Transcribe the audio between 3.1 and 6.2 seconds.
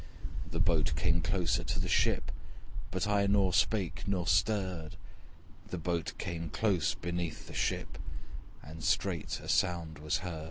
nor spake nor stirred; The boat